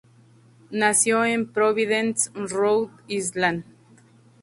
[0.71, 3.65] Nació en Providence, Rhode Island.